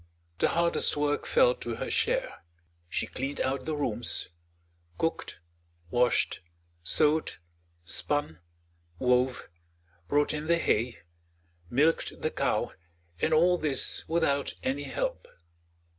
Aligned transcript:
The 0.39 0.47
hardest 0.49 0.97
work 0.97 1.27
fell 1.27 1.53
to 1.53 1.75
her 1.75 1.91
share; 1.91 2.39
she 2.89 3.05
cleaned 3.05 3.39
out 3.41 3.65
the 3.65 3.75
rooms, 3.75 4.29
cooked, 4.97 5.37
washed, 5.91 6.39
sewed, 6.81 7.33
spun, 7.85 8.39
wove, 8.97 9.47
brought 10.07 10.33
in 10.33 10.47
the 10.47 10.57
hay, 10.57 11.01
milked 11.69 12.19
the 12.19 12.31
cow, 12.31 12.71
and 13.21 13.31
all 13.31 13.59
this 13.59 14.03
without 14.09 14.55
any 14.63 14.85
help. 14.85 15.27